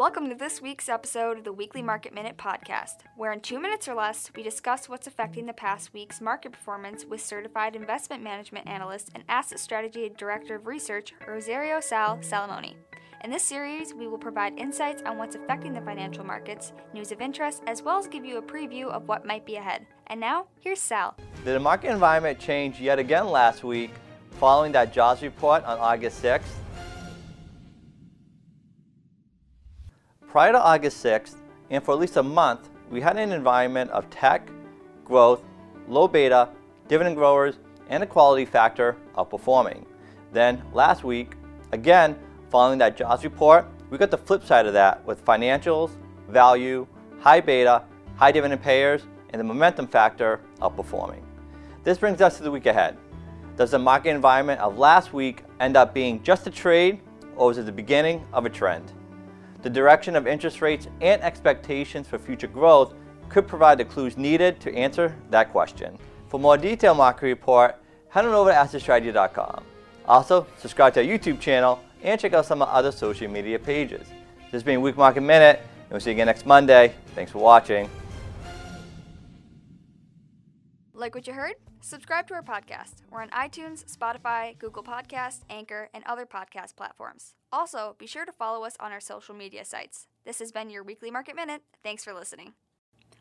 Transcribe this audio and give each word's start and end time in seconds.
Welcome 0.00 0.30
to 0.30 0.34
this 0.34 0.62
week's 0.62 0.88
episode 0.88 1.36
of 1.36 1.44
the 1.44 1.52
Weekly 1.52 1.82
Market 1.82 2.14
Minute 2.14 2.38
podcast, 2.38 3.00
where 3.18 3.32
in 3.32 3.40
two 3.40 3.60
minutes 3.60 3.86
or 3.86 3.94
less, 3.94 4.30
we 4.34 4.42
discuss 4.42 4.88
what's 4.88 5.06
affecting 5.06 5.44
the 5.44 5.52
past 5.52 5.92
week's 5.92 6.22
market 6.22 6.52
performance 6.52 7.04
with 7.04 7.20
certified 7.20 7.76
investment 7.76 8.22
management 8.22 8.66
analyst 8.66 9.10
and 9.14 9.24
asset 9.28 9.60
strategy 9.60 10.10
director 10.16 10.54
of 10.54 10.66
research, 10.66 11.12
Rosario 11.28 11.80
Sal 11.80 12.16
Salamone. 12.22 12.76
In 13.24 13.30
this 13.30 13.42
series, 13.42 13.92
we 13.92 14.08
will 14.08 14.16
provide 14.16 14.58
insights 14.58 15.02
on 15.04 15.18
what's 15.18 15.36
affecting 15.36 15.74
the 15.74 15.82
financial 15.82 16.24
markets, 16.24 16.72
news 16.94 17.12
of 17.12 17.20
interest, 17.20 17.62
as 17.66 17.82
well 17.82 17.98
as 17.98 18.06
give 18.06 18.24
you 18.24 18.38
a 18.38 18.42
preview 18.42 18.86
of 18.86 19.06
what 19.06 19.26
might 19.26 19.44
be 19.44 19.56
ahead. 19.56 19.84
And 20.06 20.18
now, 20.18 20.46
here's 20.60 20.80
Sal. 20.80 21.14
Did 21.44 21.56
the 21.56 21.60
market 21.60 21.90
environment 21.90 22.38
change 22.38 22.80
yet 22.80 22.98
again 22.98 23.26
last 23.26 23.64
week 23.64 23.90
following 24.38 24.72
that 24.72 24.94
jobs 24.94 25.20
report 25.20 25.62
on 25.64 25.78
August 25.78 26.22
6th? 26.22 26.40
Prior 30.30 30.52
to 30.52 30.62
August 30.62 31.04
6th, 31.04 31.34
and 31.70 31.82
for 31.82 31.90
at 31.90 31.98
least 31.98 32.16
a 32.16 32.22
month, 32.22 32.68
we 32.88 33.00
had 33.00 33.16
an 33.16 33.32
environment 33.32 33.90
of 33.90 34.08
tech, 34.10 34.48
growth, 35.04 35.42
low 35.88 36.06
beta, 36.06 36.50
dividend 36.86 37.16
growers, 37.16 37.56
and 37.88 38.04
a 38.04 38.06
quality 38.06 38.44
factor 38.44 38.96
outperforming. 39.16 39.84
Then 40.32 40.62
last 40.72 41.02
week, 41.02 41.32
again, 41.72 42.16
following 42.48 42.78
that 42.78 42.96
jobs 42.96 43.24
report, 43.24 43.66
we 43.90 43.98
got 43.98 44.12
the 44.12 44.18
flip 44.18 44.44
side 44.44 44.66
of 44.66 44.72
that 44.72 45.04
with 45.04 45.24
financials, 45.24 45.90
value, 46.28 46.86
high 47.18 47.40
beta, 47.40 47.82
high 48.14 48.30
dividend 48.30 48.62
payers, 48.62 49.02
and 49.30 49.40
the 49.40 49.44
momentum 49.44 49.88
factor 49.88 50.42
outperforming. 50.60 51.24
This 51.82 51.98
brings 51.98 52.20
us 52.20 52.36
to 52.36 52.44
the 52.44 52.52
week 52.52 52.66
ahead. 52.66 52.96
Does 53.56 53.72
the 53.72 53.80
market 53.80 54.10
environment 54.10 54.60
of 54.60 54.78
last 54.78 55.12
week 55.12 55.42
end 55.58 55.76
up 55.76 55.92
being 55.92 56.22
just 56.22 56.46
a 56.46 56.52
trade, 56.52 57.00
or 57.34 57.48
was 57.48 57.58
it 57.58 57.66
the 57.66 57.72
beginning 57.72 58.24
of 58.32 58.46
a 58.46 58.48
trend? 58.48 58.92
The 59.62 59.70
direction 59.70 60.16
of 60.16 60.26
interest 60.26 60.62
rates 60.62 60.88
and 61.02 61.22
expectations 61.22 62.08
for 62.08 62.18
future 62.18 62.46
growth 62.46 62.94
could 63.28 63.46
provide 63.46 63.78
the 63.78 63.84
clues 63.84 64.16
needed 64.16 64.58
to 64.60 64.74
answer 64.74 65.14
that 65.30 65.50
question. 65.52 65.98
For 66.28 66.40
more 66.40 66.56
detailed 66.56 66.96
market 66.96 67.26
report, 67.26 67.76
head 68.08 68.24
on 68.24 68.32
over 68.32 68.50
to 68.50 68.56
assetstrategy.com. 68.56 69.64
Also, 70.06 70.46
subscribe 70.56 70.94
to 70.94 71.00
our 71.00 71.06
YouTube 71.06 71.40
channel 71.40 71.78
and 72.02 72.18
check 72.18 72.32
out 72.32 72.46
some 72.46 72.62
of 72.62 72.68
our 72.68 72.74
other 72.74 72.90
social 72.90 73.30
media 73.30 73.58
pages. 73.58 74.08
This 74.44 74.52
has 74.52 74.62
been 74.62 74.80
Week 74.80 74.96
Market 74.96 75.20
Minute, 75.20 75.60
and 75.60 75.90
we'll 75.90 76.00
see 76.00 76.10
you 76.10 76.14
again 76.14 76.26
next 76.26 76.46
Monday. 76.46 76.94
Thanks 77.14 77.30
for 77.30 77.38
watching. 77.38 77.88
Like 80.94 81.14
what 81.14 81.26
you 81.26 81.32
heard? 81.32 81.54
Subscribe 81.82 82.26
to 82.28 82.34
our 82.34 82.42
podcast. 82.42 83.02
We're 83.10 83.22
on 83.22 83.30
iTunes, 83.30 83.84
Spotify, 83.86 84.58
Google 84.58 84.82
Podcasts, 84.82 85.40
Anchor, 85.48 85.88
and 85.94 86.04
other 86.04 86.26
podcast 86.26 86.76
platforms. 86.76 87.34
Also, 87.50 87.96
be 87.98 88.06
sure 88.06 88.26
to 88.26 88.32
follow 88.32 88.64
us 88.64 88.76
on 88.78 88.92
our 88.92 89.00
social 89.00 89.34
media 89.34 89.64
sites. 89.64 90.06
This 90.26 90.40
has 90.40 90.52
been 90.52 90.68
your 90.68 90.84
Weekly 90.84 91.10
Market 91.10 91.36
Minute. 91.36 91.62
Thanks 91.82 92.04
for 92.04 92.12
listening. 92.12 92.52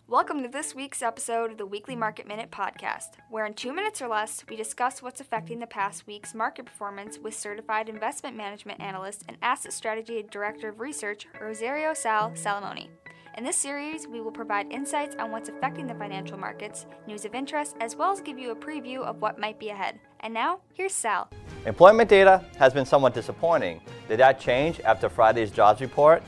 Welcome 0.09 0.41
to 0.43 0.49
this 0.49 0.75
week's 0.75 1.01
episode 1.01 1.51
of 1.51 1.57
the 1.57 1.65
Weekly 1.65 1.95
Market 1.95 2.27
Minute 2.27 2.51
podcast, 2.51 3.11
where 3.29 3.45
in 3.45 3.53
two 3.53 3.71
minutes 3.73 4.01
or 4.01 4.09
less, 4.09 4.43
we 4.49 4.57
discuss 4.57 5.01
what's 5.01 5.21
affecting 5.21 5.59
the 5.59 5.67
past 5.67 6.05
week's 6.05 6.35
market 6.35 6.65
performance 6.65 7.17
with 7.17 7.35
certified 7.35 7.87
investment 7.87 8.35
management 8.35 8.81
analyst 8.81 9.23
and 9.29 9.37
asset 9.41 9.71
strategy 9.71 10.21
director 10.29 10.67
of 10.67 10.81
research, 10.81 11.27
Rosario 11.39 11.93
Sal 11.93 12.31
Salamone. 12.31 12.89
In 13.37 13.43
this 13.43 13.57
series, 13.57 14.07
we 14.07 14.21
will 14.21 14.31
provide 14.31 14.71
insights 14.71 15.15
on 15.17 15.31
what's 15.31 15.49
affecting 15.49 15.85
the 15.87 15.93
financial 15.93 16.37
markets, 16.37 16.87
news 17.07 17.25
of 17.25 17.35
interest, 17.35 17.75
as 17.79 17.95
well 17.95 18.11
as 18.11 18.21
give 18.21 18.39
you 18.39 18.51
a 18.51 18.55
preview 18.55 19.01
of 19.01 19.21
what 19.21 19.39
might 19.39 19.59
be 19.59 19.69
ahead. 19.69 19.99
And 20.21 20.33
now, 20.33 20.59
here's 20.73 20.93
Sal. 20.93 21.29
Employment 21.65 22.09
data 22.09 22.43
has 22.57 22.73
been 22.73 22.85
somewhat 22.85 23.13
disappointing. 23.13 23.81
Did 24.07 24.19
that 24.19 24.39
change 24.39 24.81
after 24.81 25.09
Friday's 25.09 25.51
jobs 25.51 25.79
report? 25.79 26.23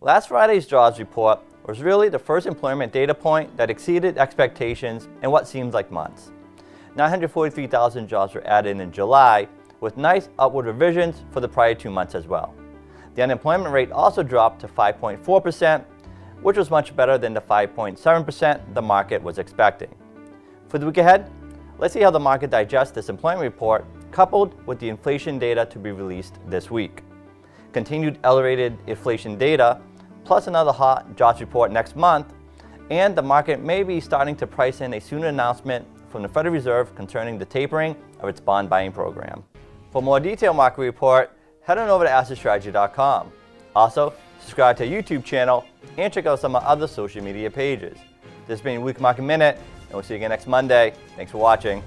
Last 0.00 0.28
Friday's 0.28 0.66
jobs 0.66 0.98
report 0.98 1.40
was 1.66 1.82
really 1.82 2.08
the 2.08 2.18
first 2.18 2.46
employment 2.46 2.92
data 2.92 3.14
point 3.14 3.54
that 3.56 3.70
exceeded 3.70 4.18
expectations 4.18 5.08
in 5.22 5.30
what 5.30 5.48
seems 5.48 5.74
like 5.74 5.90
months. 5.90 6.30
943,000 6.94 8.06
jobs 8.06 8.34
were 8.34 8.46
added 8.46 8.80
in 8.80 8.92
July, 8.92 9.48
with 9.80 9.96
nice 9.96 10.28
upward 10.38 10.66
revisions 10.66 11.24
for 11.32 11.40
the 11.40 11.48
prior 11.48 11.74
two 11.74 11.90
months 11.90 12.14
as 12.14 12.26
well. 12.28 12.54
The 13.14 13.22
unemployment 13.22 13.72
rate 13.72 13.92
also 13.92 14.22
dropped 14.22 14.60
to 14.62 14.68
5.4%, 14.68 15.84
which 16.42 16.56
was 16.56 16.70
much 16.70 16.94
better 16.96 17.16
than 17.16 17.32
the 17.32 17.40
5.7% 17.40 18.74
the 18.74 18.82
market 18.82 19.22
was 19.22 19.38
expecting. 19.38 19.94
For 20.68 20.78
the 20.78 20.86
week 20.86 20.98
ahead, 20.98 21.30
let's 21.78 21.94
see 21.94 22.00
how 22.00 22.10
the 22.10 22.20
market 22.20 22.50
digests 22.50 22.94
this 22.94 23.08
employment 23.08 23.42
report 23.42 23.86
coupled 24.10 24.54
with 24.66 24.78
the 24.78 24.88
inflation 24.88 25.38
data 25.38 25.66
to 25.66 25.78
be 25.78 25.92
released 25.92 26.38
this 26.46 26.70
week. 26.70 27.02
Continued 27.72 28.18
elevated 28.24 28.78
inflation 28.86 29.36
data, 29.36 29.80
plus 30.24 30.46
another 30.46 30.72
hot 30.72 31.16
jobs 31.16 31.40
report 31.40 31.72
next 31.72 31.96
month, 31.96 32.32
and 32.90 33.16
the 33.16 33.22
market 33.22 33.60
may 33.60 33.82
be 33.82 34.00
starting 34.00 34.36
to 34.36 34.46
price 34.46 34.80
in 34.80 34.94
a 34.94 35.00
soon 35.00 35.24
announcement 35.24 35.86
from 36.10 36.22
the 36.22 36.28
Federal 36.28 36.52
Reserve 36.52 36.94
concerning 36.94 37.38
the 37.38 37.44
tapering 37.44 37.96
of 38.20 38.28
its 38.28 38.40
bond 38.40 38.68
buying 38.70 38.92
program. 38.92 39.42
For 39.90 40.02
more 40.02 40.20
detailed 40.20 40.56
market 40.56 40.82
report, 40.82 41.36
head 41.64 41.78
on 41.78 41.88
over 41.88 42.04
to 42.04 42.10
assetstrategy.com. 42.10 43.32
Also, 43.74 44.14
subscribe 44.40 44.76
to 44.76 44.84
our 44.84 44.90
YouTube 44.90 45.24
channel 45.24 45.64
and 45.98 46.12
check 46.12 46.26
out 46.26 46.38
some 46.38 46.54
of 46.54 46.62
our 46.62 46.68
other 46.70 46.86
social 46.86 47.22
media 47.22 47.50
pages. 47.50 47.98
This 48.46 48.58
has 48.58 48.60
been 48.60 48.82
Week 48.82 49.00
Market 49.00 49.22
Minute, 49.22 49.56
and 49.56 49.92
we'll 49.92 50.02
see 50.02 50.14
you 50.14 50.16
again 50.16 50.30
next 50.30 50.46
Monday. 50.46 50.94
Thanks 51.16 51.32
for 51.32 51.38
watching. 51.38 51.82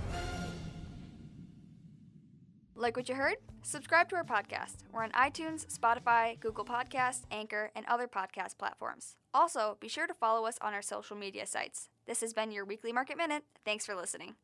Like 2.76 2.96
what 2.96 3.10
you 3.10 3.16
heard? 3.16 3.38
Subscribe 3.64 4.08
to 4.10 4.16
our 4.16 4.24
podcast. 4.24 4.78
We're 4.94 5.04
on 5.04 5.12
iTunes, 5.12 5.66
Spotify, 5.68 6.40
Google 6.40 6.64
Podcasts, 6.64 7.24
Anchor, 7.32 7.72
and 7.76 7.86
other 7.88 8.08
podcast 8.08 8.58
platforms. 8.58 9.16
Also, 9.34 9.78
be 9.80 9.88
sure 9.88 10.08
to 10.08 10.14
follow 10.14 10.46
us 10.46 10.58
on 10.62 10.74
our 10.74 10.82
social 10.82 11.18
media 11.18 11.46
sites. 11.46 11.90
This 12.06 12.22
has 12.22 12.34
been 12.34 12.52
your 12.52 12.66
Weekly 12.66 12.94
Market 12.94 13.18
Minute. 13.18 13.44
Thanks 13.66 13.86
for 13.86 13.94
listening. 13.94 14.36